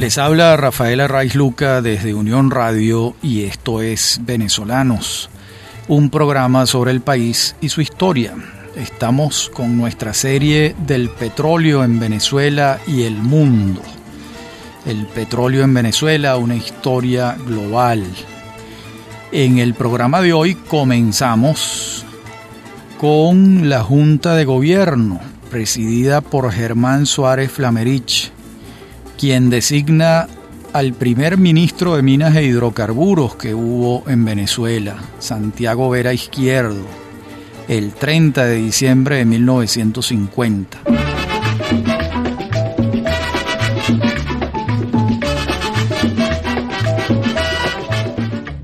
[0.00, 5.28] Les habla Rafaela Raiz Luca desde Unión Radio y esto es Venezolanos,
[5.88, 8.32] un programa sobre el país y su historia.
[8.76, 13.82] Estamos con nuestra serie del petróleo en Venezuela y el mundo.
[14.86, 18.02] El petróleo en Venezuela, una historia global.
[19.32, 22.06] En el programa de hoy comenzamos
[22.98, 28.32] con la Junta de Gobierno, presidida por Germán Suárez Flamerich
[29.20, 30.28] quien designa
[30.72, 36.86] al primer ministro de Minas e Hidrocarburos que hubo en Venezuela, Santiago Vera Izquierdo,
[37.68, 40.80] el 30 de diciembre de 1950.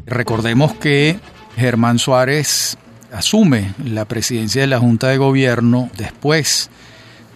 [0.06, 1.20] Recordemos que
[1.58, 2.78] Germán Suárez
[3.12, 6.70] asume la presidencia de la Junta de Gobierno después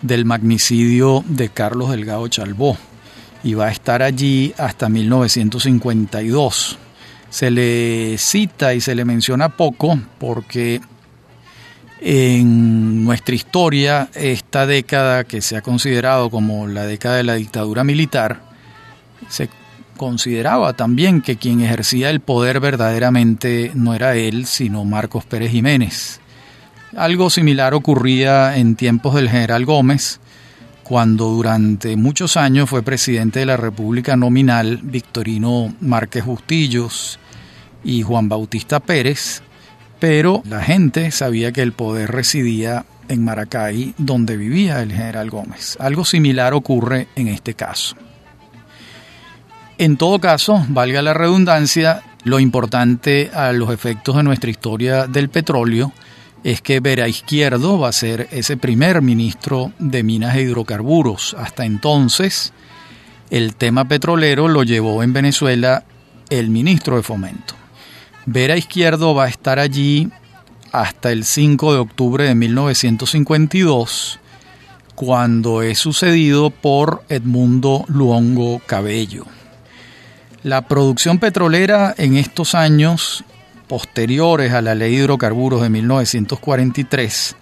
[0.00, 2.78] del magnicidio de Carlos Delgado Chalbó
[3.42, 6.78] y va a estar allí hasta 1952.
[7.30, 10.80] Se le cita y se le menciona poco porque
[12.00, 17.84] en nuestra historia esta década que se ha considerado como la década de la dictadura
[17.84, 18.40] militar,
[19.28, 19.48] se
[19.96, 26.20] consideraba también que quien ejercía el poder verdaderamente no era él, sino Marcos Pérez Jiménez.
[26.96, 30.18] Algo similar ocurría en tiempos del general Gómez,
[30.90, 37.20] cuando durante muchos años fue presidente de la República nominal Victorino Márquez Bustillos
[37.84, 39.40] y Juan Bautista Pérez,
[40.00, 45.76] pero la gente sabía que el poder residía en Maracay, donde vivía el general Gómez.
[45.78, 47.94] Algo similar ocurre en este caso.
[49.78, 55.28] En todo caso, valga la redundancia, lo importante a los efectos de nuestra historia del
[55.28, 55.92] petróleo
[56.44, 61.36] es que Vera Izquierdo va a ser ese primer ministro de Minas e Hidrocarburos.
[61.38, 62.52] Hasta entonces,
[63.30, 65.84] el tema petrolero lo llevó en Venezuela
[66.30, 67.54] el ministro de Fomento.
[68.26, 70.08] Vera Izquierdo va a estar allí
[70.72, 74.20] hasta el 5 de octubre de 1952,
[74.94, 79.24] cuando es sucedido por Edmundo Luongo Cabello.
[80.42, 83.24] La producción petrolera en estos años
[83.70, 87.36] posteriores a la ley de hidrocarburos de 1943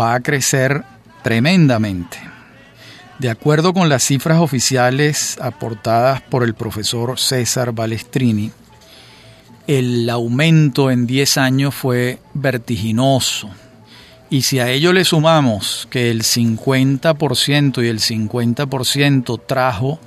[0.00, 0.84] va a crecer
[1.24, 2.18] tremendamente.
[3.18, 8.52] De acuerdo con las cifras oficiales aportadas por el profesor César Balestrini,
[9.66, 13.50] el aumento en 10 años fue vertiginoso.
[14.30, 19.98] Y si a ello le sumamos que el 50% y el 50% trajo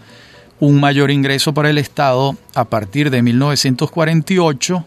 [0.61, 4.85] un mayor ingreso para el Estado a partir de 1948,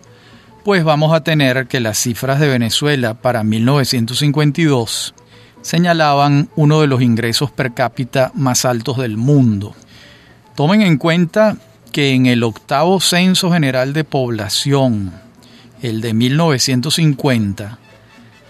[0.64, 5.14] pues vamos a tener que las cifras de Venezuela para 1952
[5.60, 9.74] señalaban uno de los ingresos per cápita más altos del mundo.
[10.54, 11.56] Tomen en cuenta
[11.92, 15.12] que en el octavo Censo General de Población,
[15.82, 17.78] el de 1950,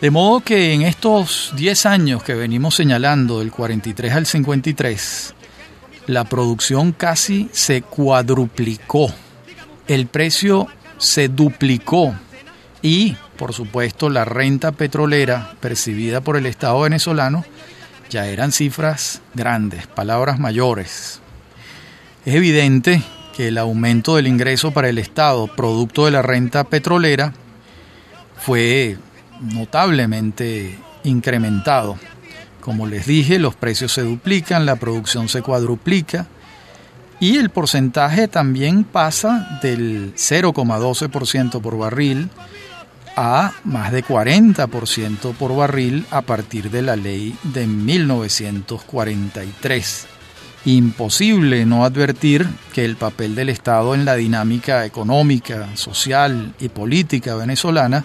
[0.00, 5.34] De modo que en estos 10 años que venimos señalando, del 43 al 53,
[6.06, 9.12] la producción casi se cuadruplicó,
[9.88, 10.68] el precio
[10.98, 12.14] se duplicó
[12.80, 17.44] y, por supuesto, la renta petrolera percibida por el Estado venezolano
[18.08, 21.20] ya eran cifras grandes, palabras mayores.
[22.24, 23.02] Es evidente
[23.38, 27.32] que el aumento del ingreso para el Estado, producto de la renta petrolera,
[28.36, 28.98] fue
[29.40, 31.96] notablemente incrementado.
[32.60, 36.26] Como les dije, los precios se duplican, la producción se cuadruplica
[37.20, 42.30] y el porcentaje también pasa del 0,12% por barril
[43.14, 50.17] a más de 40% por barril a partir de la ley de 1943.
[50.64, 57.36] Imposible no advertir que el papel del Estado en la dinámica económica, social y política
[57.36, 58.04] venezolana,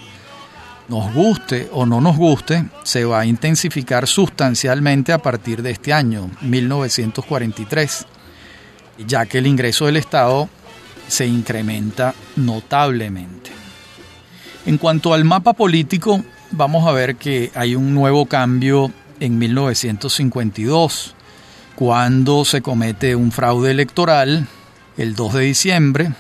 [0.88, 5.94] nos guste o no nos guste, se va a intensificar sustancialmente a partir de este
[5.94, 8.06] año, 1943,
[9.08, 10.50] ya que el ingreso del Estado
[11.08, 13.52] se incrementa notablemente.
[14.66, 21.16] En cuanto al mapa político, vamos a ver que hay un nuevo cambio en 1952,
[21.84, 24.48] cuando se comete un fraude electoral
[24.96, 26.14] el 2 de diciembre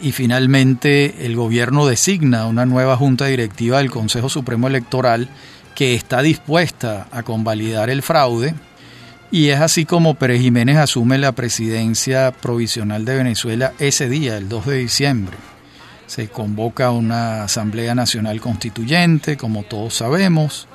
[0.00, 5.28] y finalmente el gobierno designa una nueva junta directiva del Consejo Supremo Electoral
[5.74, 8.54] que está dispuesta a convalidar el fraude
[9.32, 14.48] y es así como Pérez Jiménez asume la presidencia provisional de Venezuela ese día, el
[14.48, 15.36] 2 de diciembre
[16.06, 20.68] se convoca una Asamblea Nacional Constituyente, como todos sabemos.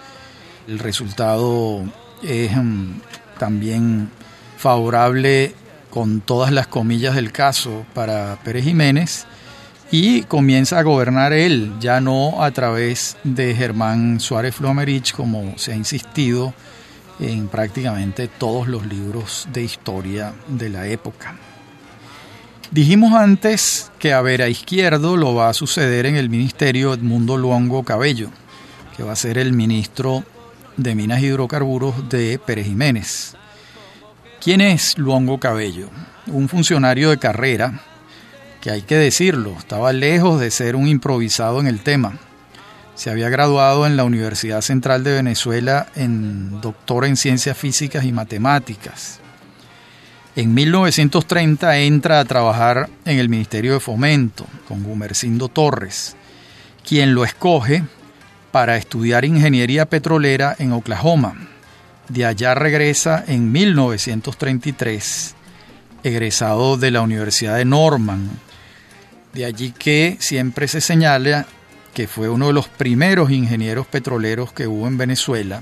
[0.67, 1.83] El resultado
[2.23, 2.93] es mm,
[3.37, 4.09] también
[4.57, 5.53] favorable
[5.89, 9.25] con todas las comillas del caso para Pérez Jiménez
[9.91, 15.71] y comienza a gobernar él, ya no a través de Germán Suárez Flomerich, como se
[15.71, 16.53] ha insistido
[17.19, 21.37] en prácticamente todos los libros de historia de la época.
[22.69, 27.37] Dijimos antes que a ver a Izquierdo lo va a suceder en el ministerio Edmundo
[27.37, 28.29] Luongo Cabello,
[28.95, 30.25] que va a ser el ministro
[30.77, 33.35] de Minas y Hidrocarburos de Pérez Jiménez.
[34.39, 35.89] ¿Quién es Luongo Cabello?
[36.27, 37.81] Un funcionario de carrera
[38.61, 42.17] que hay que decirlo, estaba lejos de ser un improvisado en el tema.
[42.95, 48.11] Se había graduado en la Universidad Central de Venezuela en doctor en ciencias físicas y
[48.11, 49.19] matemáticas
[50.37, 56.15] en 1930 entra a trabajar en el Ministerio de Fomento con Gumercindo Torres,
[56.87, 57.83] quien lo escoge
[58.57, 61.35] para estudiar ingeniería petrolera en Oklahoma.
[62.09, 65.35] De allá regresa en 1933,
[66.01, 68.27] egresado de la Universidad de Norman.
[69.31, 71.45] De allí que siempre se señala
[71.93, 75.61] que fue uno de los primeros ingenieros petroleros que hubo en Venezuela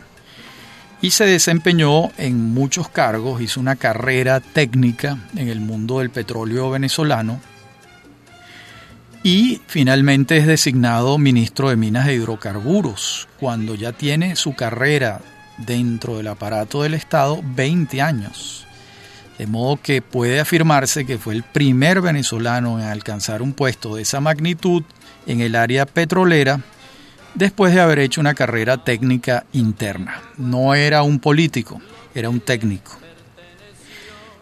[1.01, 6.69] y se desempeñó en muchos cargos, hizo una carrera técnica en el mundo del petróleo
[6.69, 7.41] venezolano
[9.25, 15.19] y finalmente es designado ministro de Minas e Hidrocarburos cuando ya tiene su carrera
[15.57, 18.67] dentro del aparato del Estado 20 años.
[19.39, 24.03] De modo que puede afirmarse que fue el primer venezolano en alcanzar un puesto de
[24.03, 24.83] esa magnitud
[25.25, 26.59] en el área petrolera
[27.33, 30.21] después de haber hecho una carrera técnica interna.
[30.37, 31.81] No era un político,
[32.13, 32.95] era un técnico.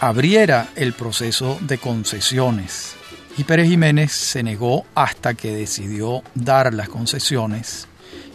[0.00, 2.96] abriera el proceso de concesiones.
[3.36, 7.86] Y Pérez Jiménez se negó hasta que decidió dar las concesiones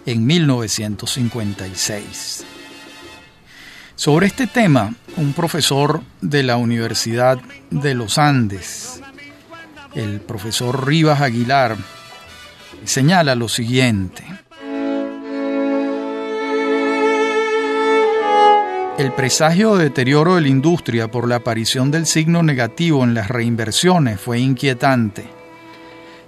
[0.05, 2.45] en 1956.
[3.95, 9.01] Sobre este tema, un profesor de la Universidad de los Andes,
[9.93, 11.77] el profesor Rivas Aguilar
[12.83, 14.25] señala lo siguiente.
[18.97, 23.27] El presagio de deterioro de la industria por la aparición del signo negativo en las
[23.27, 25.27] reinversiones fue inquietante.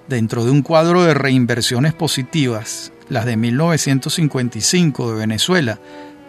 [0.09, 5.79] Dentro de un cuadro de reinversiones positivas, las de 1955 de Venezuela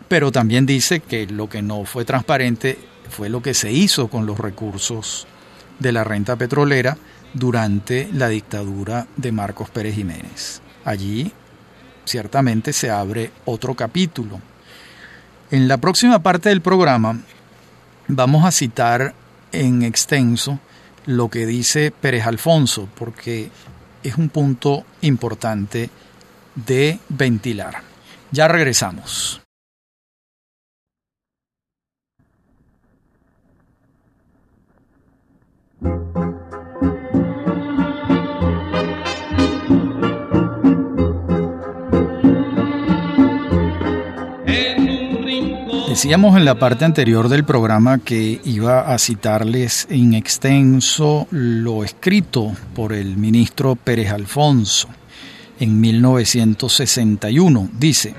[0.09, 2.79] pero también dice que lo que no fue transparente
[3.11, 5.27] fue lo que se hizo con los recursos
[5.79, 6.97] de la renta petrolera
[7.35, 10.63] durante la dictadura de Marcos Pérez Jiménez.
[10.85, 11.31] Allí
[12.05, 14.41] ciertamente se abre otro capítulo.
[15.51, 17.21] En la próxima parte del programa
[18.09, 19.15] vamos a citar
[19.53, 20.59] en extenso
[21.07, 23.51] lo que dice Pérez Alfonso, porque
[24.03, 25.91] es un punto importante
[26.55, 27.83] de ventilar.
[28.31, 29.41] Ya regresamos.
[45.99, 52.53] Decíamos en la parte anterior del programa que iba a citarles en extenso lo escrito
[52.77, 54.87] por el ministro Pérez Alfonso
[55.59, 57.71] en 1961.
[57.81, 58.15] Dice,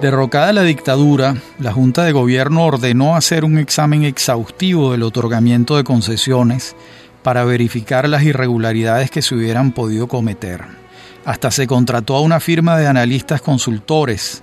[0.00, 5.82] Derrocada la dictadura, la Junta de Gobierno ordenó hacer un examen exhaustivo del otorgamiento de
[5.82, 6.76] concesiones
[7.24, 10.79] para verificar las irregularidades que se hubieran podido cometer.
[11.24, 14.42] Hasta se contrató a una firma de analistas consultores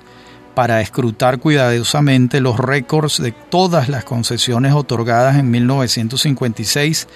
[0.54, 7.08] para escrutar cuidadosamente los récords de todas las concesiones otorgadas en 1956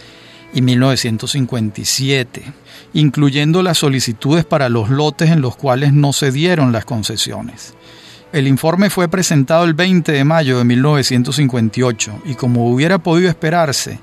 [0.53, 2.43] y 1957,
[2.93, 7.73] incluyendo las solicitudes para los lotes en los cuales no se dieron las concesiones.
[8.31, 13.99] El informe fue presentado el 20 de mayo de 1958 y como hubiera podido esperarse,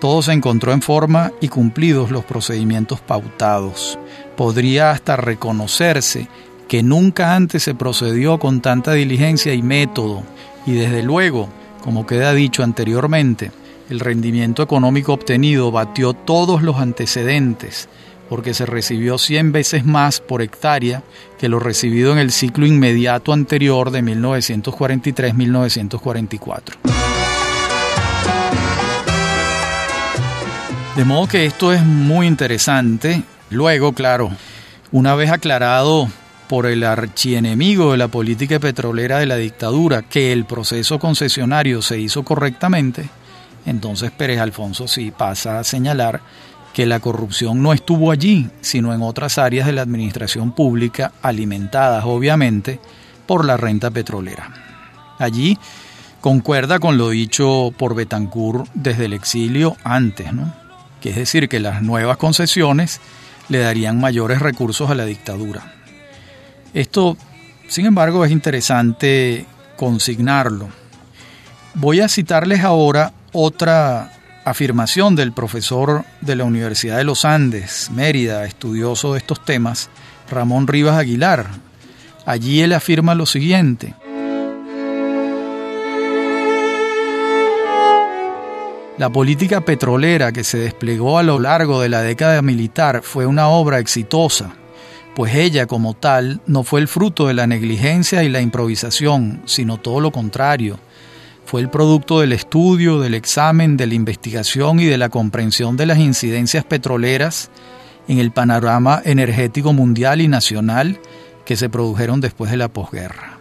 [0.00, 3.98] todo se encontró en forma y cumplidos los procedimientos pautados
[4.36, 6.28] podría hasta reconocerse
[6.68, 10.22] que nunca antes se procedió con tanta diligencia y método,
[10.66, 11.48] y desde luego,
[11.82, 13.50] como queda dicho anteriormente,
[13.90, 17.90] el rendimiento económico obtenido batió todos los antecedentes,
[18.28, 21.02] porque se recibió 100 veces más por hectárea
[21.38, 26.76] que lo recibido en el ciclo inmediato anterior de 1943-1944.
[30.96, 34.30] De modo que esto es muy interesante Luego, claro,
[34.92, 36.08] una vez aclarado
[36.48, 41.98] por el archienemigo de la política petrolera de la dictadura que el proceso concesionario se
[41.98, 43.08] hizo correctamente,
[43.66, 46.20] entonces Pérez Alfonso sí pasa a señalar
[46.72, 52.04] que la corrupción no estuvo allí, sino en otras áreas de la administración pública, alimentadas
[52.04, 52.80] obviamente
[53.26, 54.50] por la renta petrolera.
[55.18, 55.56] Allí
[56.20, 60.52] concuerda con lo dicho por Betancourt desde el exilio antes, ¿no?
[61.00, 63.00] que es decir, que las nuevas concesiones
[63.48, 65.72] le darían mayores recursos a la dictadura.
[66.72, 67.16] Esto,
[67.68, 69.46] sin embargo, es interesante
[69.76, 70.68] consignarlo.
[71.74, 74.12] Voy a citarles ahora otra
[74.44, 79.88] afirmación del profesor de la Universidad de los Andes, Mérida, estudioso de estos temas,
[80.30, 81.48] Ramón Rivas Aguilar.
[82.26, 83.94] Allí él afirma lo siguiente.
[88.96, 93.48] La política petrolera que se desplegó a lo largo de la década militar fue una
[93.48, 94.54] obra exitosa,
[95.16, 99.78] pues ella como tal no fue el fruto de la negligencia y la improvisación, sino
[99.78, 100.78] todo lo contrario.
[101.44, 105.86] Fue el producto del estudio, del examen, de la investigación y de la comprensión de
[105.86, 107.50] las incidencias petroleras
[108.06, 111.00] en el panorama energético mundial y nacional
[111.44, 113.33] que se produjeron después de la posguerra.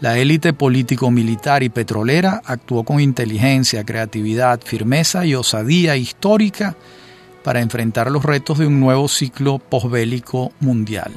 [0.00, 6.74] La élite político-militar y petrolera actuó con inteligencia, creatividad, firmeza y osadía histórica
[7.44, 11.12] para enfrentar los retos de un nuevo ciclo posbélico mundial.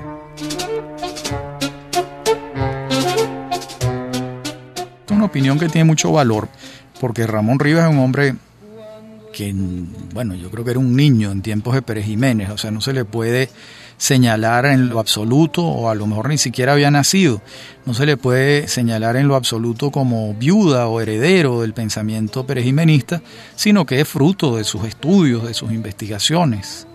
[5.05, 6.49] es una opinión que tiene mucho valor,
[6.99, 8.35] porque Ramón Rivas es un hombre
[9.31, 9.53] que,
[10.13, 12.81] bueno, yo creo que era un niño en tiempos de Pérez Jiménez, o sea, no
[12.81, 13.49] se le puede
[13.97, 17.41] señalar en lo absoluto, o a lo mejor ni siquiera había nacido,
[17.85, 23.21] no se le puede señalar en lo absoluto como viuda o heredero del pensamiento perejimenista,
[23.55, 26.87] sino que es fruto de sus estudios, de sus investigaciones.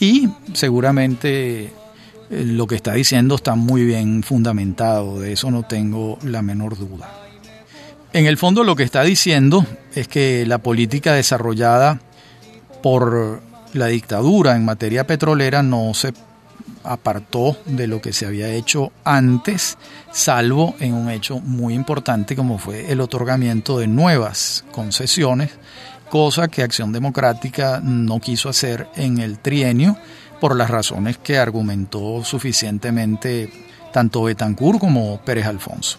[0.00, 1.70] Y seguramente eh,
[2.30, 7.10] lo que está diciendo está muy bien fundamentado, de eso no tengo la menor duda.
[8.12, 12.00] En el fondo lo que está diciendo es que la política desarrollada
[12.82, 13.40] por
[13.72, 16.12] la dictadura en materia petrolera no se
[16.84, 19.78] apartó de lo que se había hecho antes,
[20.12, 25.50] salvo en un hecho muy importante como fue el otorgamiento de nuevas concesiones,
[26.10, 29.96] cosa que Acción Democrática no quiso hacer en el trienio
[30.40, 33.50] por las razones que argumentó suficientemente
[33.92, 35.98] tanto Betancourt como Pérez Alfonso.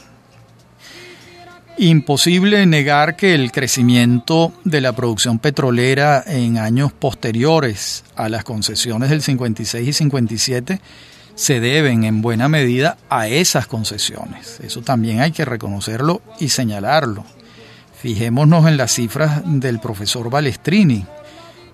[1.78, 9.10] Imposible negar que el crecimiento de la producción petrolera en años posteriores a las concesiones
[9.10, 10.80] del 56 y 57
[11.34, 14.60] se deben en buena medida a esas concesiones.
[14.62, 17.26] Eso también hay que reconocerlo y señalarlo.
[18.00, 21.08] Fijémonos en las cifras del profesor Balestrini.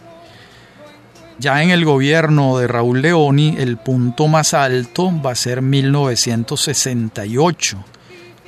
[1.39, 7.77] Ya en el gobierno de Raúl Leoni el punto más alto va a ser 1968,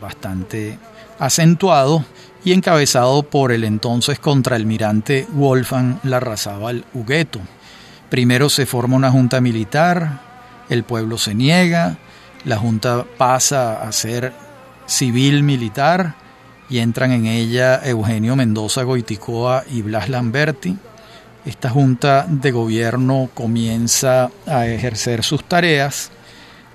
[0.00, 0.78] bastante
[1.18, 2.04] acentuado
[2.44, 7.40] y encabezado por el entonces contraalmirante Wolfgang Larrazábal Hugueto.
[8.08, 10.20] Primero se forma una junta militar,
[10.68, 11.98] el pueblo se niega,
[12.44, 14.32] la junta pasa a ser
[14.86, 16.14] civil militar
[16.68, 20.76] y entran en ella Eugenio Mendoza Goiticoa y Blas Lamberti.
[21.44, 26.10] Esta junta de gobierno comienza a ejercer sus tareas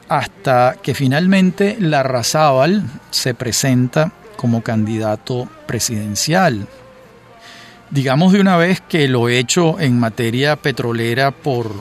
[0.08, 6.68] hasta que finalmente Larrazábal se presenta como candidato presidencial.
[7.89, 11.72] Digamos de una vez que lo hecho en materia petrolera por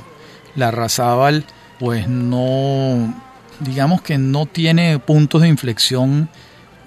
[0.55, 1.45] Larrazábal,
[1.79, 3.15] pues no,
[3.61, 6.29] digamos que no tiene puntos de inflexión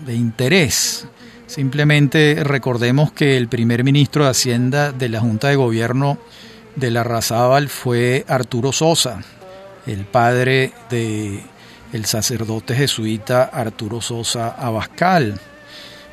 [0.06, 1.08] de interés.
[1.48, 6.18] Simplemente recordemos que el primer ministro de Hacienda de la Junta de Gobierno
[6.76, 9.22] de Larrazábal fue Arturo Sosa,
[9.88, 11.44] el padre de
[11.94, 15.40] el sacerdote jesuita Arturo Sosa Abascal.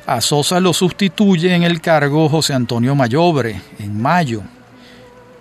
[0.07, 4.41] A Sosa lo sustituye en el cargo José Antonio Mayobre en mayo.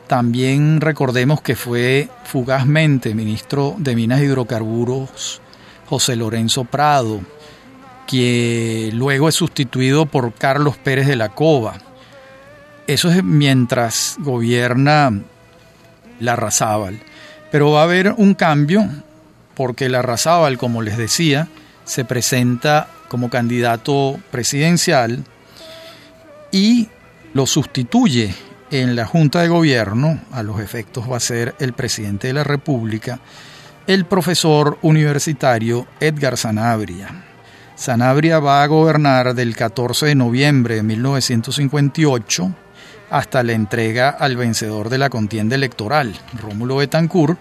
[0.06, 5.40] También recordemos que fue fugazmente ministro de Minas y Hidrocarburos
[5.86, 7.20] José Lorenzo Prado,
[8.06, 11.74] que luego es sustituido por Carlos Pérez de la Cova.
[12.86, 15.22] Eso es mientras gobierna
[16.20, 17.00] Larrazábal.
[17.54, 18.84] Pero va a haber un cambio
[19.54, 21.46] porque la Razábal, como les decía,
[21.84, 25.22] se presenta como candidato presidencial
[26.50, 26.88] y
[27.32, 28.34] lo sustituye
[28.72, 32.42] en la Junta de Gobierno, a los efectos va a ser el presidente de la
[32.42, 33.20] República,
[33.86, 37.24] el profesor universitario Edgar Sanabria.
[37.76, 42.52] Sanabria va a gobernar del 14 de noviembre de 1958
[43.14, 47.38] hasta la entrega al vencedor de la contienda electoral, Rómulo Betancourt,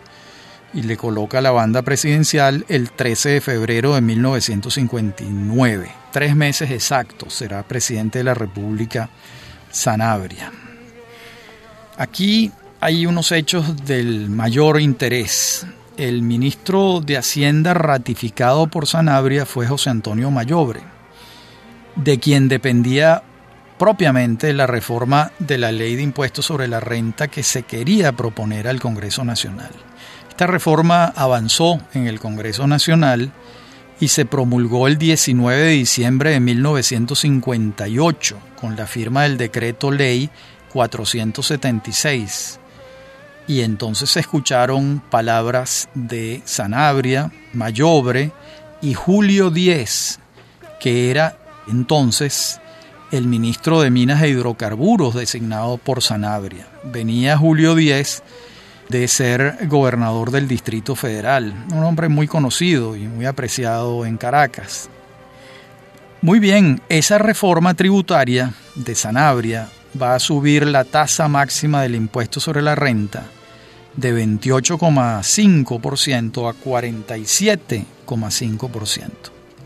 [0.72, 5.92] y le coloca la banda presidencial el 13 de febrero de 1959.
[6.12, 9.10] Tres meses exactos será presidente de la República
[9.72, 10.52] Sanabria.
[11.98, 15.66] Aquí hay unos hechos del mayor interés.
[15.98, 20.82] El ministro de Hacienda ratificado por Sanabria fue José Antonio Mayobre,
[21.96, 23.24] de quien dependía
[23.78, 28.68] propiamente la reforma de la ley de impuestos sobre la renta que se quería proponer
[28.68, 29.72] al Congreso Nacional.
[30.30, 33.32] Esta reforma avanzó en el Congreso Nacional
[34.00, 40.30] y se promulgó el 19 de diciembre de 1958 con la firma del decreto ley
[40.74, 42.60] 476.
[43.48, 48.32] Y entonces se escucharon palabras de Sanabria, Mayobre
[48.82, 50.20] y Julio Díez,
[50.80, 52.60] que era entonces
[53.14, 56.66] el ministro de Minas e Hidrocarburos designado por Sanabria.
[56.84, 58.24] Venía Julio Díez
[58.90, 64.90] de ser gobernador del Distrito Federal, un hombre muy conocido y muy apreciado en Caracas.
[66.24, 69.70] Muy bien, esa reforma tributaria de Sanabria
[70.02, 73.26] va a subir la tasa máxima del impuesto sobre la renta
[73.96, 79.10] de 28,5% a 47,5%.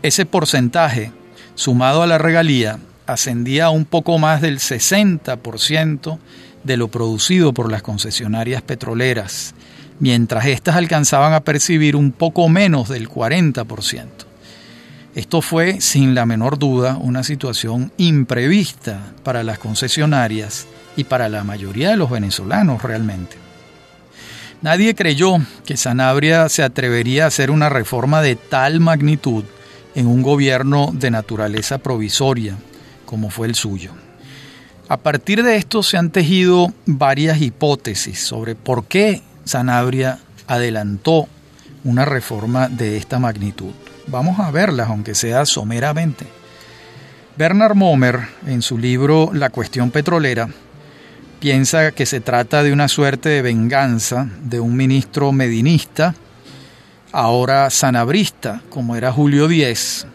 [0.02, 1.12] Ese porcentaje,
[1.54, 2.78] sumado a la regalía,
[3.08, 6.18] ascendía a un poco más del 60%
[6.62, 9.54] de lo producido por las concesionarias petroleras,
[9.98, 14.06] mientras éstas alcanzaban a percibir un poco menos del 40%.
[15.14, 21.44] Esto fue, sin la menor duda, una situación imprevista para las concesionarias y para la
[21.44, 23.36] mayoría de los venezolanos realmente.
[24.60, 29.44] Nadie creyó que Sanabria se atrevería a hacer una reforma de tal magnitud
[29.94, 32.56] en un gobierno de naturaleza provisoria
[33.08, 33.92] como fue el suyo.
[34.86, 41.26] A partir de esto se han tejido varias hipótesis sobre por qué Sanabria adelantó
[41.84, 43.72] una reforma de esta magnitud.
[44.08, 46.26] Vamos a verlas, aunque sea someramente.
[47.38, 50.50] Bernard Momer, en su libro La cuestión petrolera,
[51.40, 56.14] piensa que se trata de una suerte de venganza de un ministro medinista,
[57.10, 60.06] ahora sanabrista, como era Julio Díez,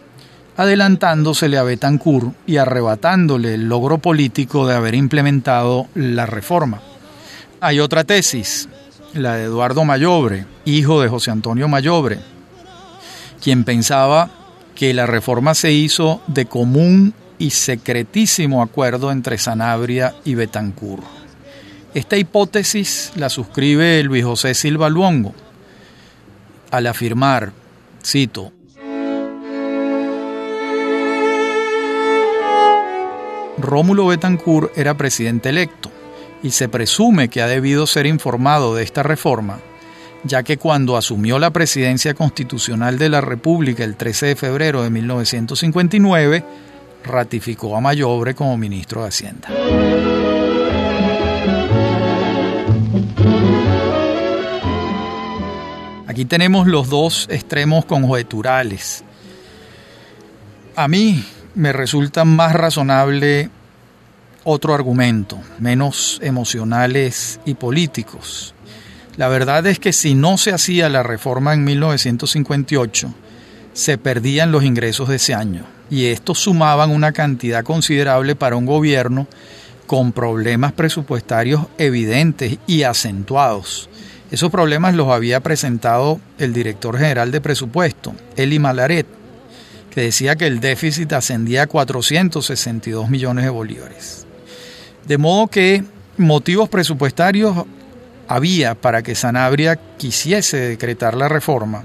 [0.57, 6.81] adelantándosele a Betancourt y arrebatándole el logro político de haber implementado la reforma.
[7.59, 8.69] Hay otra tesis,
[9.13, 12.19] la de Eduardo Mayobre, hijo de José Antonio Mayobre,
[13.41, 14.29] quien pensaba
[14.75, 21.03] que la reforma se hizo de común y secretísimo acuerdo entre Sanabria y Betancourt.
[21.93, 25.33] Esta hipótesis la suscribe Luis José Silva Luongo
[26.71, 27.53] al afirmar,
[28.03, 28.51] cito,
[33.63, 35.89] Rómulo Betancourt era presidente electo
[36.43, 39.60] y se presume que ha debido ser informado de esta reforma,
[40.26, 44.89] ya que cuando asumió la presidencia constitucional de la República el 13 de febrero de
[44.89, 46.43] 1959,
[47.06, 49.47] ratificó a Mayobre como ministro de Hacienda.
[56.06, 59.06] Aquí tenemos los dos extremos conjeturales.
[60.76, 61.23] A mí
[61.55, 63.49] me resulta más razonable
[64.43, 68.53] otro argumento, menos emocionales y políticos.
[69.15, 73.13] La verdad es que si no se hacía la reforma en 1958,
[73.73, 78.65] se perdían los ingresos de ese año y estos sumaban una cantidad considerable para un
[78.65, 79.27] gobierno
[79.85, 83.89] con problemas presupuestarios evidentes y acentuados.
[84.31, 89.05] Esos problemas los había presentado el director general de presupuesto, Eli Malaret,
[89.93, 94.25] que decía que el déficit ascendía a 462 millones de bolívares.
[95.06, 95.84] De modo que
[96.17, 97.65] motivos presupuestarios
[98.27, 101.84] había para que Sanabria quisiese decretar la reforma,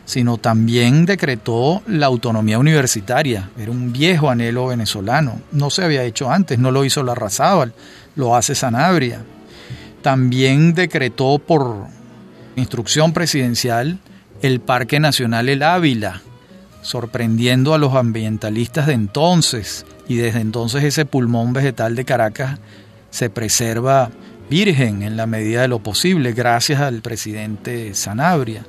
[0.05, 3.51] sino también decretó la autonomía universitaria.
[3.59, 5.39] Era un viejo anhelo venezolano.
[5.51, 7.73] No se había hecho antes, no lo hizo la Razábal,
[8.15, 9.21] lo hace Sanabria.
[10.01, 11.85] También decretó por
[12.55, 13.99] instrucción presidencial
[14.41, 16.23] el Parque Nacional El Ávila,
[16.81, 22.59] sorprendiendo a los ambientalistas de entonces, y desde entonces ese pulmón vegetal de Caracas
[23.11, 24.09] se preserva
[24.49, 28.65] virgen en la medida de lo posible gracias al presidente Sanabria.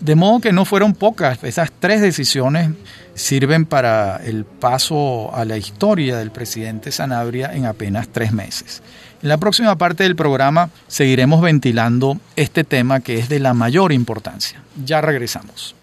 [0.00, 2.70] De modo que no fueron pocas, esas tres decisiones
[3.14, 8.82] sirven para el paso a la historia del presidente Sanabria en apenas tres meses.
[9.22, 13.92] En la próxima parte del programa seguiremos ventilando este tema que es de la mayor
[13.92, 14.60] importancia.
[14.84, 15.76] Ya regresamos.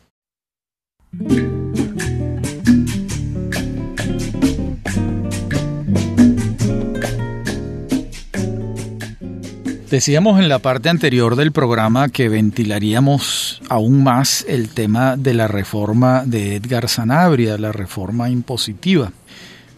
[9.91, 15.49] Decíamos en la parte anterior del programa que ventilaríamos aún más el tema de la
[15.49, 19.11] reforma de Edgar Sanabria, la reforma impositiva.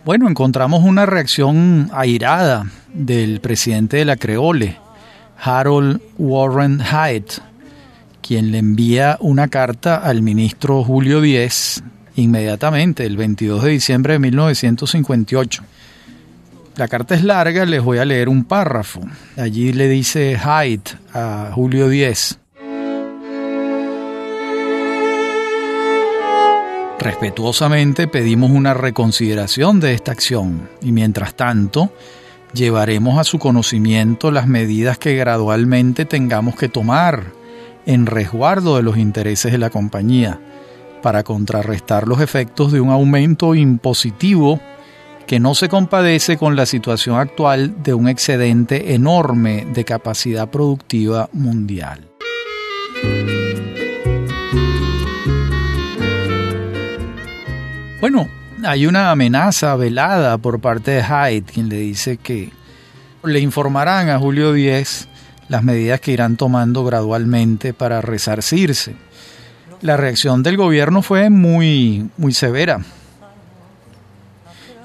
[0.06, 4.78] Bueno, encontramos una reacción airada del presidente de la Creole,
[5.42, 7.40] Harold Warren Hyatt,
[8.22, 11.82] quien le envía una carta al ministro Julio Díez
[12.16, 15.64] inmediatamente, el 22 de diciembre de 1958
[16.76, 19.02] la carta es larga, les voy a leer un párrafo.
[19.38, 20.84] Allí le dice Hyde
[21.14, 22.40] a Julio Díez.
[27.00, 31.92] Respetuosamente pedimos una reconsideración de esta acción y mientras tanto
[32.54, 37.26] llevaremos a su conocimiento las medidas que gradualmente tengamos que tomar
[37.86, 40.40] en resguardo de los intereses de la compañía
[41.02, 44.62] para contrarrestar los efectos de un aumento impositivo
[45.28, 51.30] que no se compadece con la situación actual de un excedente enorme de capacidad productiva
[51.34, 52.10] mundial.
[58.02, 58.28] Bueno,
[58.66, 62.52] hay una amenaza velada por parte de Hyde, quien le dice que
[63.24, 65.08] le informarán a Julio Díez
[65.48, 68.96] las medidas que irán tomando gradualmente para resarcirse.
[69.82, 72.82] La reacción del gobierno fue muy, muy severa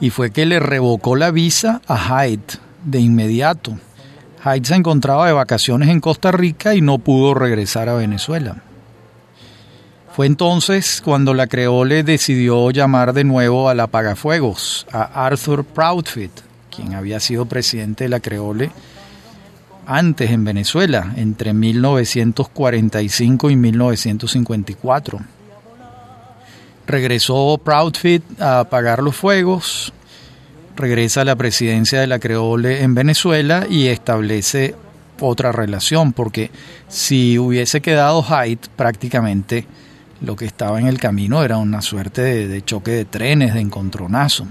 [0.01, 3.79] y fue que le revocó la visa a Hyde de inmediato.
[4.45, 8.63] Hyde se encontraba de vacaciones en Costa Rica y no pudo regresar a Venezuela.
[10.15, 16.33] Fue entonces cuando la Creole decidió llamar de nuevo al apagafuegos, a Arthur Proudfit,
[16.75, 18.71] quien había sido presidente de la Creole
[19.87, 25.38] antes en Venezuela, entre 1945 y 1954
[26.89, 29.93] Regresó Proudfit a apagar los fuegos,
[30.75, 34.75] regresa a la presidencia de la Creole en Venezuela y establece
[35.21, 36.51] otra relación, porque
[36.89, 39.67] si hubiese quedado Hyde, prácticamente
[40.23, 43.61] lo que estaba en el camino era una suerte de, de choque de trenes, de
[43.61, 44.47] encontronazo.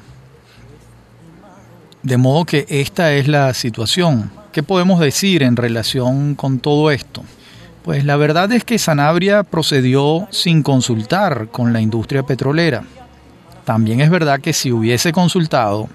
[2.03, 4.29] De modo que esta es la situación.
[4.51, 7.23] ¿Qué podemos decir en relación con todo esto?
[7.87, 12.83] Pues la verdad es que Sanabria procedió sin consultar con la industria petrolera.
[13.63, 15.87] También es verdad que si hubiese consultado,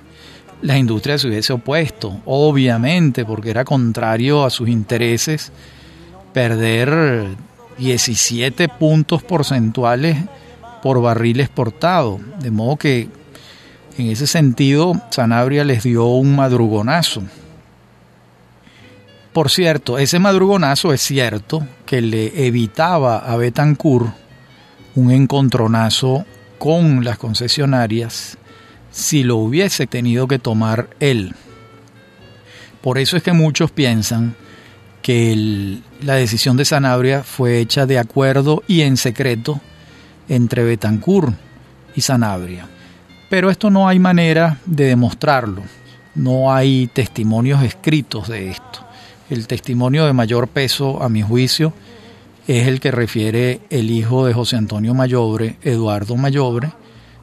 [0.63, 5.53] la industria se hubiese opuesto, obviamente, porque era contrario a sus intereses
[6.33, 7.27] perder
[7.77, 10.17] 17 puntos porcentuales
[10.83, 12.19] por barril exportado.
[12.41, 13.11] De modo que
[13.99, 17.23] en ese sentido Sanabria les dio un madrugonazo.
[19.33, 24.13] Por cierto, ese madrugonazo es cierto que le evitaba a Betancourt
[24.95, 26.27] un encontronazo
[26.59, 28.37] con las concesionarias
[28.91, 31.35] si lo hubiese tenido que tomar él.
[32.83, 34.35] Por eso es que muchos piensan
[35.01, 39.61] que la decisión de Sanabria fue hecha de acuerdo y en secreto
[40.29, 41.35] entre Betancourt
[41.97, 42.69] y Sanabria.
[43.31, 45.63] Pero esto no hay manera de demostrarlo,
[46.15, 48.92] no hay testimonios escritos de esto.
[49.33, 51.73] El testimonio de mayor peso, a mi juicio,
[52.47, 56.71] es el que refiere el hijo de José Antonio Mayobre, Eduardo Mayobre,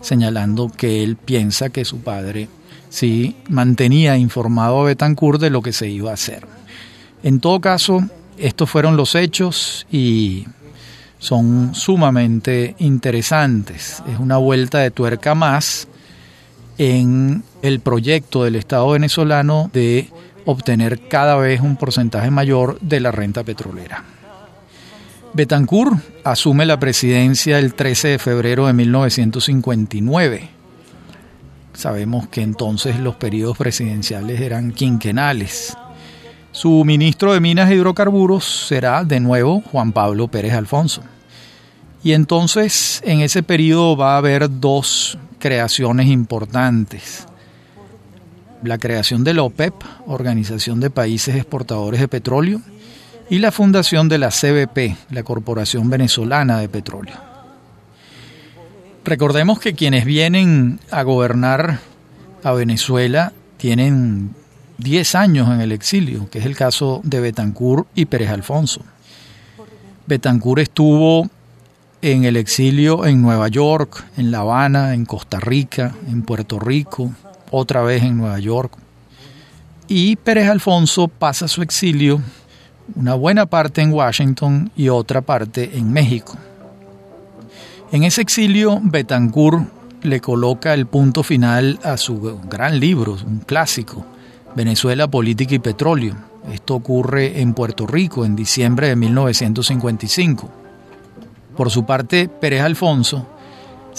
[0.01, 2.49] señalando que él piensa que su padre
[2.89, 6.47] sí mantenía informado a Betancourt de lo que se iba a hacer.
[7.21, 8.03] En todo caso,
[8.39, 10.47] estos fueron los hechos y
[11.19, 14.01] son sumamente interesantes.
[14.11, 15.87] Es una vuelta de tuerca más
[16.79, 20.09] en el proyecto del Estado venezolano de
[20.45, 24.03] obtener cada vez un porcentaje mayor de la renta petrolera.
[25.33, 30.49] Betancourt asume la presidencia el 13 de febrero de 1959.
[31.73, 35.77] Sabemos que entonces los periodos presidenciales eran quinquenales.
[36.51, 41.03] Su ministro de Minas e Hidrocarburos será de nuevo Juan Pablo Pérez Alfonso.
[42.03, 47.28] Y entonces en ese periodo va a haber dos creaciones importantes
[48.63, 49.73] la creación de la OPEP,
[50.07, 52.61] Organización de Países Exportadores de Petróleo,
[53.29, 57.15] y la fundación de la CBP, la Corporación Venezolana de Petróleo.
[59.05, 61.79] Recordemos que quienes vienen a gobernar
[62.43, 64.35] a Venezuela tienen
[64.77, 68.81] 10 años en el exilio, que es el caso de Betancourt y Pérez Alfonso.
[70.07, 71.29] Betancourt estuvo
[72.01, 77.11] en el exilio en Nueva York, en La Habana, en Costa Rica, en Puerto Rico,
[77.51, 78.73] otra vez en Nueva York.
[79.87, 82.21] Y Pérez Alfonso pasa su exilio,
[82.95, 86.37] una buena parte en Washington y otra parte en México.
[87.91, 89.67] En ese exilio, Betancourt
[90.03, 94.05] le coloca el punto final a su gran libro, un clásico,
[94.55, 96.15] Venezuela, Política y Petróleo.
[96.51, 100.49] Esto ocurre en Puerto Rico en diciembre de 1955.
[101.57, 103.27] Por su parte, Pérez Alfonso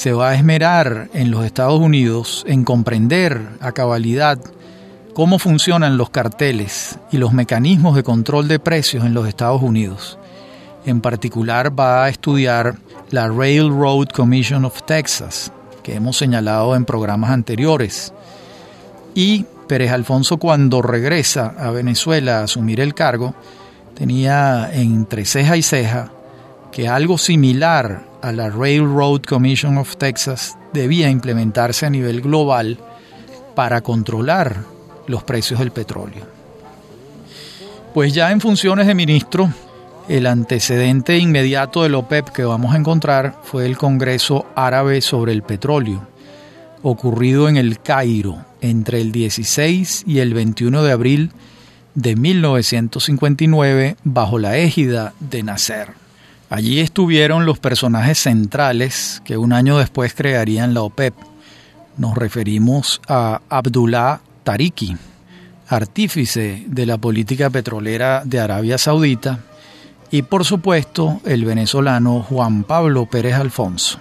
[0.00, 4.38] se va a esmerar en los Estados Unidos en comprender a cabalidad
[5.12, 10.18] cómo funcionan los carteles y los mecanismos de control de precios en los Estados Unidos.
[10.86, 12.78] En particular va a estudiar
[13.10, 18.14] la Railroad Commission of Texas, que hemos señalado en programas anteriores.
[19.14, 23.34] Y Pérez Alfonso cuando regresa a Venezuela a asumir el cargo,
[23.96, 26.10] tenía entre ceja y ceja
[26.72, 32.78] que algo similar a la Railroad Commission of Texas debía implementarse a nivel global
[33.54, 34.64] para controlar
[35.06, 36.26] los precios del petróleo.
[37.94, 39.52] Pues ya en funciones de ministro,
[40.08, 45.42] el antecedente inmediato del OPEP que vamos a encontrar fue el Congreso Árabe sobre el
[45.42, 46.06] Petróleo,
[46.82, 51.32] ocurrido en el Cairo entre el 16 y el 21 de abril
[51.94, 56.09] de 1959 bajo la égida de Nasser.
[56.50, 61.14] Allí estuvieron los personajes centrales que un año después crearían la OPEP.
[61.96, 64.96] Nos referimos a Abdullah Tariki,
[65.68, 69.38] artífice de la política petrolera de Arabia Saudita,
[70.10, 74.00] y por supuesto el venezolano Juan Pablo Pérez Alfonso.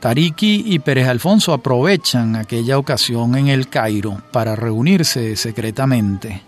[0.00, 6.40] Tariki y Pérez Alfonso aprovechan aquella ocasión en el Cairo para reunirse secretamente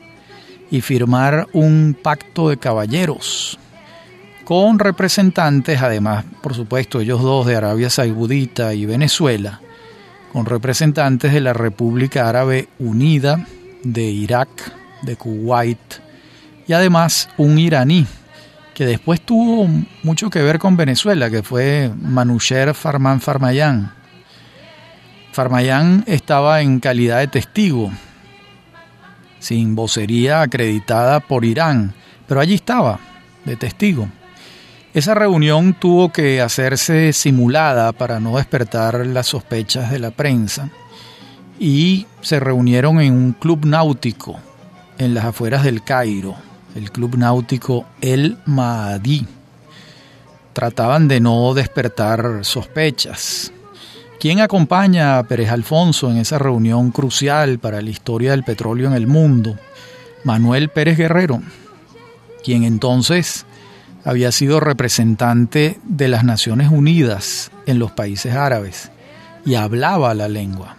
[0.70, 3.58] y firmar un pacto de caballeros
[4.44, 9.60] con representantes, además, por supuesto, ellos dos de Arabia Saudita y Venezuela,
[10.32, 13.46] con representantes de la República Árabe Unida,
[13.82, 14.48] de Irak,
[15.02, 15.78] de Kuwait
[16.66, 18.06] y además un iraní
[18.74, 19.68] que después tuvo
[20.02, 23.92] mucho que ver con Venezuela, que fue Manusher Farman Farmayan.
[25.32, 27.92] Farmayan estaba en calidad de testigo,
[29.38, 31.92] sin vocería acreditada por Irán,
[32.26, 32.98] pero allí estaba,
[33.44, 34.08] de testigo.
[34.94, 40.68] Esa reunión tuvo que hacerse simulada para no despertar las sospechas de la prensa
[41.58, 44.38] y se reunieron en un club náutico
[44.98, 46.34] en las afueras del Cairo,
[46.74, 49.26] el club náutico El Mahdi.
[50.52, 53.50] Trataban de no despertar sospechas.
[54.20, 58.94] ¿Quién acompaña a Pérez Alfonso en esa reunión crucial para la historia del petróleo en
[58.94, 59.56] el mundo?
[60.22, 61.40] Manuel Pérez Guerrero,
[62.44, 63.46] quien entonces
[64.04, 68.90] había sido representante de las Naciones Unidas en los países árabes
[69.44, 70.76] y hablaba la lengua.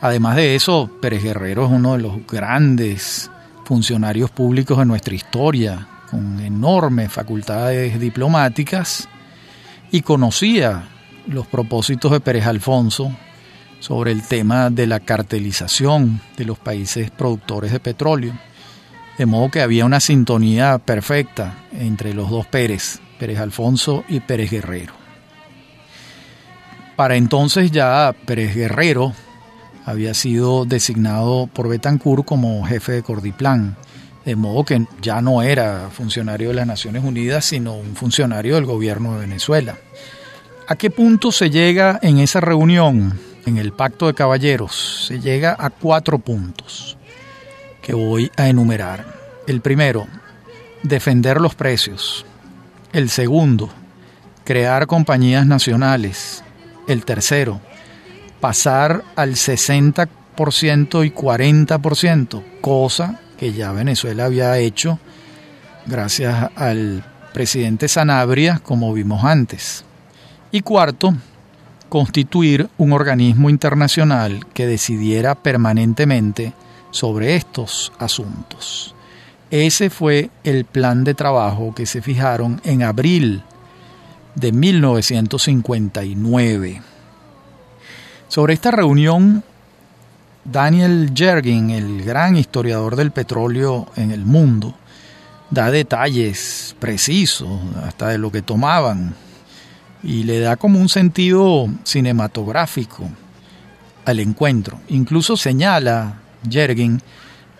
[0.00, 3.30] Además de eso, Pérez Guerrero es uno de los grandes
[3.64, 9.08] funcionarios públicos de nuestra historia, con enormes facultades diplomáticas,
[9.90, 10.88] y conocía
[11.26, 13.10] los propósitos de Pérez Alfonso
[13.80, 18.32] sobre el tema de la cartelización de los países productores de petróleo.
[19.18, 24.50] De modo que había una sintonía perfecta entre los dos Pérez, Pérez Alfonso y Pérez
[24.50, 24.92] Guerrero.
[26.96, 29.14] Para entonces ya Pérez Guerrero
[29.86, 33.76] había sido designado por Betancourt como jefe de Cordiplan,
[34.24, 38.64] de modo que ya no era funcionario de las Naciones Unidas, sino un funcionario del
[38.64, 39.76] gobierno de Venezuela.
[40.68, 45.06] ¿A qué punto se llega en esa reunión, en el Pacto de Caballeros?
[45.06, 46.95] Se llega a cuatro puntos
[47.86, 49.06] que voy a enumerar.
[49.46, 50.08] El primero,
[50.82, 52.26] defender los precios.
[52.92, 53.70] El segundo,
[54.42, 56.42] crear compañías nacionales.
[56.88, 57.60] El tercero,
[58.40, 60.08] pasar al 60%
[61.06, 64.98] y 40%, cosa que ya Venezuela había hecho
[65.86, 69.84] gracias al presidente Sanabria, como vimos antes.
[70.50, 71.14] Y cuarto,
[71.88, 76.52] constituir un organismo internacional que decidiera permanentemente
[76.90, 78.94] sobre estos asuntos.
[79.50, 83.42] Ese fue el plan de trabajo que se fijaron en abril
[84.34, 86.82] de 1959.
[88.28, 89.44] Sobre esta reunión,
[90.44, 94.74] Daniel Jergin, el gran historiador del petróleo en el mundo,
[95.50, 99.14] da detalles precisos hasta de lo que tomaban
[100.02, 103.08] y le da como un sentido cinematográfico
[104.04, 104.80] al encuentro.
[104.88, 107.00] Incluso señala Yergin,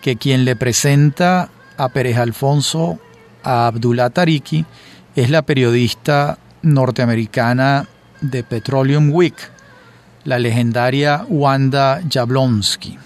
[0.01, 2.99] que quien le presenta a Pérez Alfonso
[3.43, 4.65] a Abdullah Tariki
[5.15, 7.87] es la periodista norteamericana
[8.21, 9.35] de Petroleum Week,
[10.23, 12.97] la legendaria Wanda Jablonski.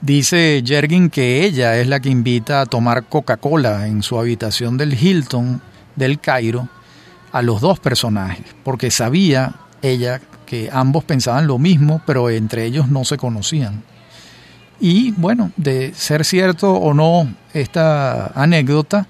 [0.00, 4.92] Dice Jergin que ella es la que invita a tomar Coca-Cola en su habitación del
[4.92, 5.62] Hilton
[5.96, 6.68] del Cairo
[7.32, 12.88] a los dos personajes, porque sabía ella que ambos pensaban lo mismo, pero entre ellos
[12.88, 13.82] no se conocían.
[14.86, 19.06] Y bueno, de ser cierto o no esta anécdota,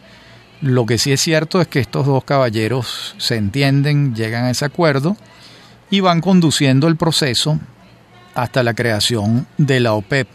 [0.60, 4.66] lo que sí es cierto es que estos dos caballeros se entienden, llegan a ese
[4.66, 5.16] acuerdo
[5.90, 7.58] y van conduciendo el proceso
[8.36, 10.28] hasta la creación de la OPEP.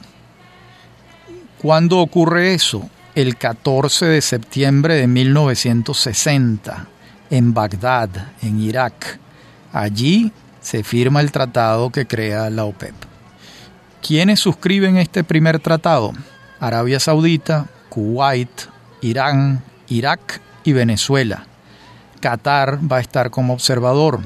[1.61, 2.89] ¿Cuándo ocurre eso?
[3.15, 6.87] El 14 de septiembre de 1960,
[7.29, 8.09] en Bagdad,
[8.41, 9.17] en Irak.
[9.71, 13.08] Allí se firma el tratado que crea la OPEP.
[14.01, 16.13] ¿Quiénes suscriben este primer tratado?
[16.59, 18.49] Arabia Saudita, Kuwait,
[19.01, 21.45] Irán, Irak y Venezuela.
[22.19, 24.19] Qatar va a estar como observador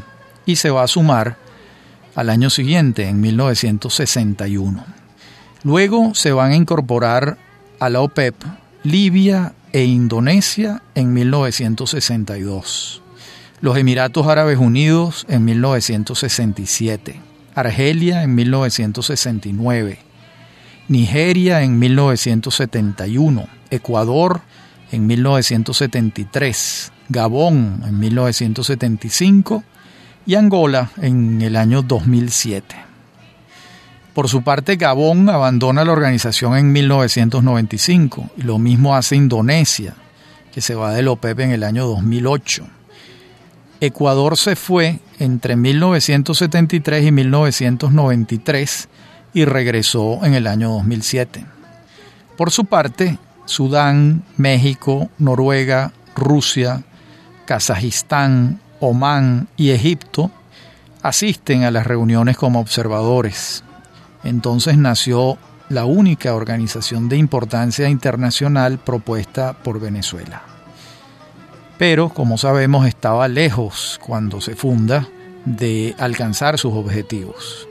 [0.46, 1.38] y se va a sumar
[2.16, 4.86] al año siguiente, en 1961.
[5.64, 7.38] Luego se van a incorporar
[7.80, 8.36] a la OPEP
[8.84, 13.02] Libia e Indonesia en 1962,
[13.62, 17.20] los Emiratos Árabes Unidos en 1967,
[17.56, 20.00] Argelia en 1969,
[20.88, 24.42] Nigeria en 1971, Ecuador
[24.92, 29.64] en 1973, Gabón en 1975
[30.26, 32.76] y Angola en el año 2007.
[34.14, 39.96] Por su parte, Gabón abandona la organización en 1995 y lo mismo hace Indonesia,
[40.54, 42.68] que se va del OPEP en el año 2008.
[43.86, 48.88] Ecuador se fue entre 1973 y 1993
[49.34, 51.46] y regresó en el año 2007.
[52.38, 56.84] Por su parte, Sudán, México, Noruega, Rusia,
[57.46, 60.32] Kazajistán, Omán y Egipto
[61.02, 63.66] asisten a las reuniones como observadores.
[64.24, 70.53] Entonces nació la única organización de importancia internacional propuesta por Venezuela.
[71.78, 75.08] Pero, como sabemos, estaba lejos cuando se funda
[75.46, 77.68] de alcanzar sus objetivos.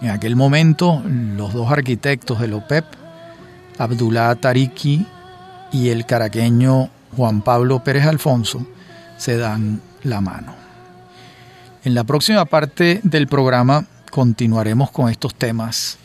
[0.00, 2.84] En aquel momento, los dos arquitectos del OPEP,
[3.78, 5.06] Abdullah Tariki
[5.72, 8.66] y el caraqueño Juan Pablo Pérez Alfonso,
[9.18, 10.54] se dan la mano.
[11.84, 15.98] En la próxima parte del programa continuaremos con estos temas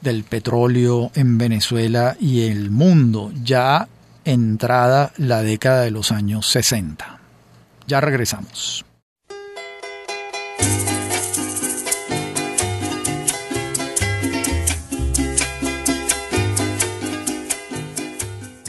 [0.00, 3.88] del petróleo en Venezuela y el mundo, ya
[4.24, 7.18] entrada la década de los años 60.
[7.86, 8.84] Ya regresamos.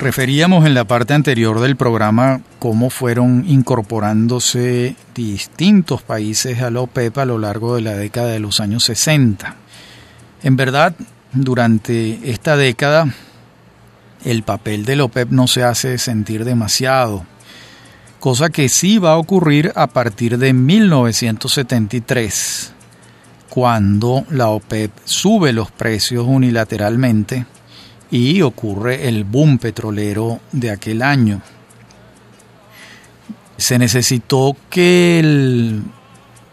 [0.03, 7.19] Referíamos en la parte anterior del programa cómo fueron incorporándose distintos países a la OPEP
[7.19, 9.55] a lo largo de la década de los años 60.
[10.43, 10.93] En verdad,
[11.31, 13.13] durante esta década,
[14.23, 17.25] el papel de la OPEP no se hace sentir demasiado,
[18.19, 22.71] cosa que sí va a ocurrir a partir de 1973,
[23.49, 27.45] cuando la OPEP sube los precios unilateralmente
[28.09, 31.41] y ocurre el boom petrolero de aquel año.
[33.57, 35.81] Se necesitó que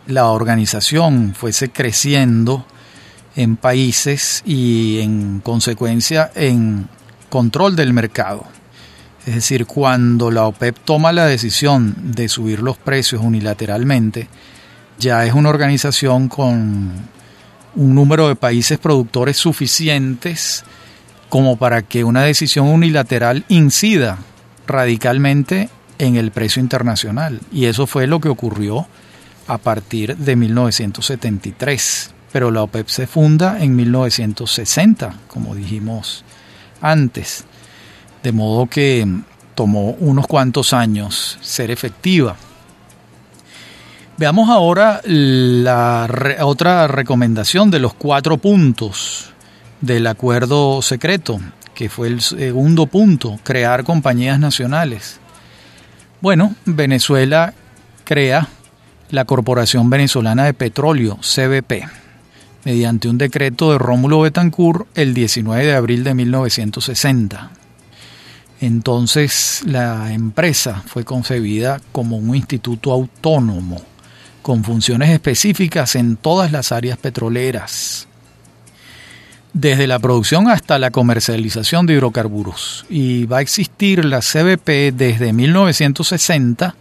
[0.06, 2.66] la organización fuese creciendo
[3.36, 6.88] en países y en consecuencia en
[7.30, 8.44] control del mercado.
[9.26, 14.28] Es decir, cuando la OPEP toma la decisión de subir los precios unilateralmente,
[14.98, 16.92] ya es una organización con
[17.76, 20.64] un número de países productores suficientes
[21.28, 24.18] como para que una decisión unilateral incida
[24.66, 27.40] radicalmente en el precio internacional.
[27.52, 28.86] Y eso fue lo que ocurrió
[29.46, 32.14] a partir de 1973.
[32.32, 36.24] Pero la OPEP se funda en 1960, como dijimos
[36.80, 37.44] antes.
[38.22, 39.06] De modo que
[39.54, 42.36] tomó unos cuantos años ser efectiva.
[44.16, 46.06] Veamos ahora la
[46.42, 49.32] otra recomendación de los cuatro puntos
[49.80, 51.40] del acuerdo secreto,
[51.74, 55.18] que fue el segundo punto, crear compañías nacionales.
[56.20, 57.54] Bueno, Venezuela
[58.04, 58.48] crea
[59.10, 61.88] la Corporación Venezolana de Petróleo, CBP,
[62.64, 67.50] mediante un decreto de Rómulo Betancourt el 19 de abril de 1960.
[68.60, 73.80] Entonces la empresa fue concebida como un instituto autónomo,
[74.42, 78.06] con funciones específicas en todas las áreas petroleras
[79.52, 82.84] desde la producción hasta la comercialización de hidrocarburos.
[82.88, 86.74] Y va a existir la CBP desde 1960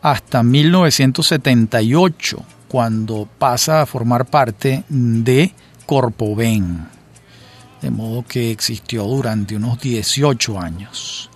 [0.00, 5.52] hasta 1978, cuando pasa a formar parte de
[5.84, 6.88] Corpoven.
[7.82, 11.28] De modo que existió durante unos 18 años.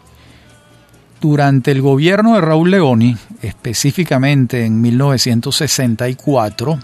[1.21, 6.79] Durante el gobierno de Raúl Leoni, específicamente en 1964,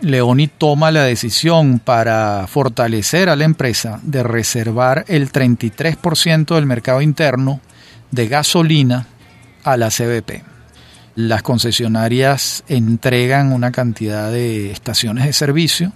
[0.00, 7.02] Leoni toma la decisión para fortalecer a la empresa de reservar el 33% del mercado
[7.02, 7.60] interno
[8.10, 9.06] de gasolina
[9.62, 10.55] a la CBP.
[11.16, 15.92] Las concesionarias entregan una cantidad de estaciones de servicio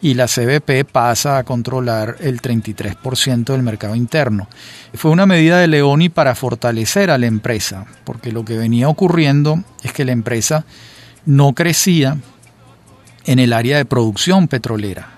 [0.00, 4.46] y la CBP pasa a controlar el 33% del mercado interno.
[4.94, 9.64] Fue una medida de Leoni para fortalecer a la empresa, porque lo que venía ocurriendo
[9.82, 10.64] es que la empresa
[11.26, 12.18] no crecía
[13.24, 15.08] en el área de producción petrolera.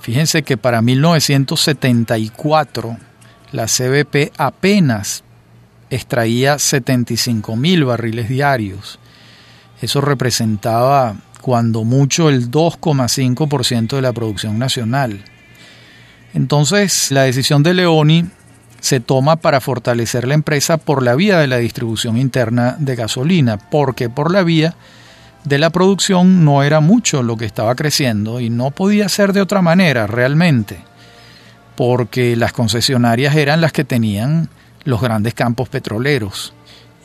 [0.00, 2.96] Fíjense que para 1974
[3.52, 5.24] la CBP apenas
[5.90, 8.98] extraía 75 mil barriles diarios.
[9.82, 15.24] Eso representaba cuando mucho el 2,5% de la producción nacional.
[16.34, 18.26] Entonces, la decisión de Leoni
[18.80, 23.58] se toma para fortalecer la empresa por la vía de la distribución interna de gasolina,
[23.58, 24.74] porque por la vía
[25.44, 29.40] de la producción no era mucho lo que estaba creciendo y no podía ser de
[29.40, 30.78] otra manera realmente,
[31.76, 34.48] porque las concesionarias eran las que tenían
[34.84, 36.52] los grandes campos petroleros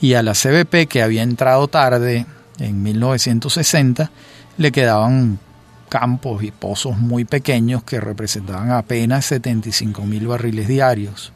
[0.01, 2.25] y a la CBP que había entrado tarde
[2.59, 4.11] en 1960
[4.57, 5.39] le quedaban
[5.89, 11.31] campos y pozos muy pequeños que representaban apenas 75 mil barriles diarios.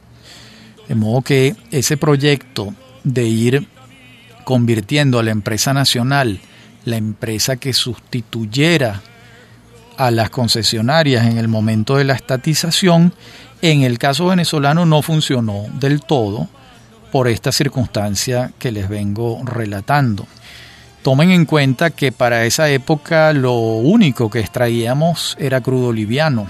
[0.87, 2.73] De modo que ese proyecto
[3.03, 3.67] de ir
[4.43, 6.39] convirtiendo a la empresa nacional
[6.85, 9.01] la empresa que sustituyera
[9.99, 13.13] a las concesionarias en el momento de la estatización,
[13.61, 16.47] en el caso venezolano no funcionó del todo
[17.11, 20.25] por esta circunstancia que les vengo relatando.
[21.01, 26.47] Tomen en cuenta que para esa época lo único que extraíamos era crudo liviano,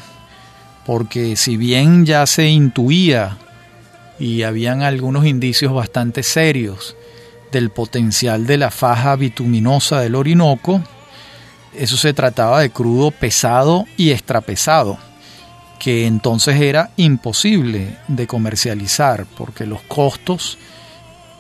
[0.85, 3.37] porque si bien ya se intuía
[4.19, 6.95] y habían algunos indicios bastante serios
[7.51, 10.83] del potencial de la faja bituminosa del Orinoco.
[11.75, 14.97] Eso se trataba de crudo pesado y extrapesado,
[15.79, 20.57] que entonces era imposible de comercializar porque los costos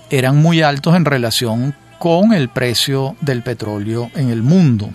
[0.09, 4.89] eran muy altos en relación con el precio del petróleo en el mundo.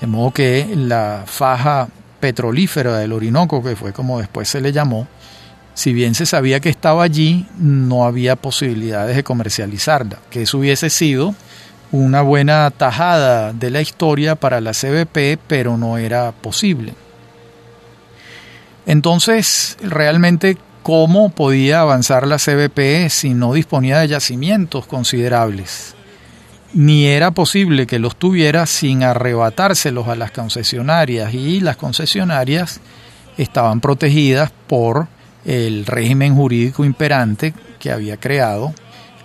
[0.00, 1.88] De modo que la faja
[2.20, 5.08] petrolífera del Orinoco, que fue como después se le llamó,
[5.74, 10.90] si bien se sabía que estaba allí, no había posibilidades de comercializarla, que eso hubiese
[10.90, 11.34] sido
[11.92, 16.94] una buena tajada de la historia para la CBP, pero no era posible.
[18.86, 25.94] Entonces, realmente, ¿cómo podía avanzar la CBP si no disponía de yacimientos considerables?
[26.72, 32.80] Ni era posible que los tuviera sin arrebatárselos a las concesionarias y las concesionarias
[33.36, 35.08] estaban protegidas por
[35.44, 38.72] el régimen jurídico imperante que había creado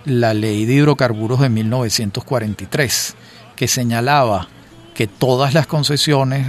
[0.08, 3.14] la ley de hidrocarburos de 1943,
[3.56, 4.48] que señalaba
[4.94, 6.48] que todas las concesiones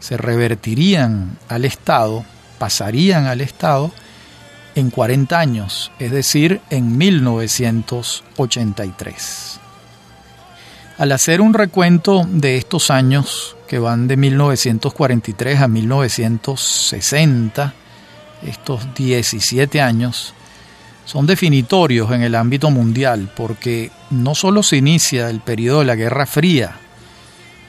[0.00, 2.24] se revertirían al Estado,
[2.58, 3.92] pasarían al Estado
[4.74, 9.60] en 40 años, es decir, en 1983.
[10.98, 17.72] Al hacer un recuento de estos años, que van de 1943 a 1960,
[18.42, 20.34] estos 17 años,
[21.08, 25.94] son definitorios en el ámbito mundial porque no solo se inicia el periodo de la
[25.94, 26.76] Guerra Fría,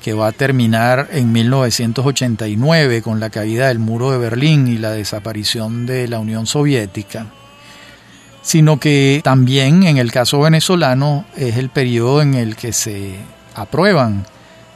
[0.04, 4.92] que va a terminar en 1989 con la caída del muro de Berlín y la
[4.92, 7.28] desaparición de la Unión Soviética,
[8.42, 13.16] sino que también en el caso venezolano es el periodo en el que se
[13.56, 14.26] aprueban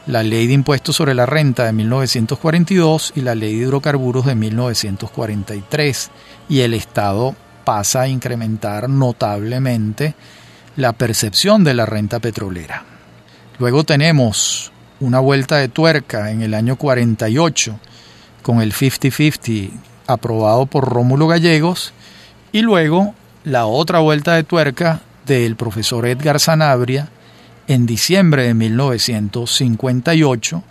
[0.07, 4.35] la Ley de Impuestos sobre la Renta de 1942 y la Ley de Hidrocarburos de
[4.35, 6.11] 1943,
[6.47, 10.15] y el Estado pasa a incrementar notablemente
[10.75, 12.83] la percepción de la renta petrolera.
[13.59, 17.79] Luego tenemos una vuelta de tuerca en el año 48
[18.41, 19.71] con el 50-50
[20.07, 21.93] aprobado por Rómulo Gallegos
[22.51, 27.09] y luego la otra vuelta de tuerca del profesor Edgar Sanabria
[27.67, 30.63] en diciembre de 1958,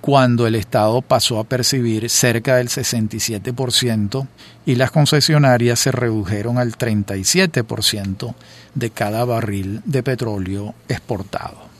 [0.00, 4.26] cuando el Estado pasó a percibir cerca del 67%
[4.66, 8.34] y las concesionarias se redujeron al 37%
[8.74, 11.70] de cada barril de petróleo exportado.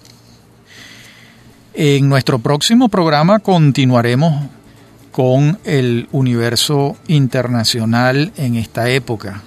[1.73, 4.49] En nuestro próximo programa continuaremos
[5.13, 9.43] con el universo internacional en esta época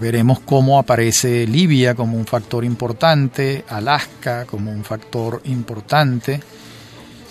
[0.00, 6.40] Veremos cómo aparece Libia como un factor importante, Alaska como un factor importante.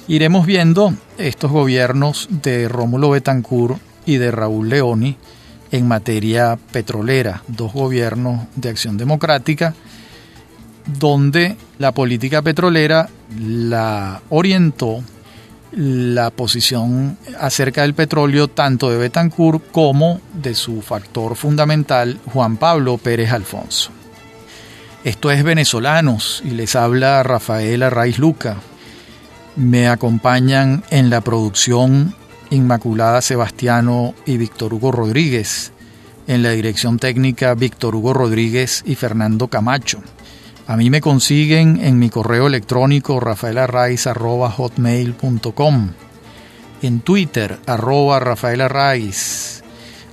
[0.09, 5.17] Iremos viendo estos gobiernos de Rómulo Betancourt y de Raúl Leoni
[5.71, 9.75] en materia petrolera, dos gobiernos de acción democrática,
[10.85, 15.03] donde la política petrolera la orientó
[15.73, 22.97] la posición acerca del petróleo tanto de Betancourt como de su factor fundamental, Juan Pablo
[22.97, 23.91] Pérez Alfonso.
[25.03, 28.55] Esto es Venezolanos y les habla Rafael Arraiz Luca.
[29.57, 32.13] Me acompañan en la producción
[32.51, 35.71] Inmaculada Sebastiano y Víctor Hugo Rodríguez,
[36.27, 40.03] en la dirección técnica Víctor Hugo Rodríguez y Fernando Camacho.
[40.67, 45.89] A mí me consiguen en mi correo electrónico rafaelarraiz.hotmail.com,
[46.83, 48.35] en Twitter arroba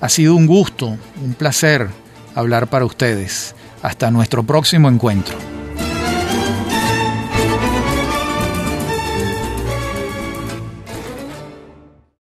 [0.01, 1.89] Ha sido un gusto, un placer
[2.35, 3.55] hablar para ustedes.
[3.83, 5.54] Hasta nuestro próximo encuentro.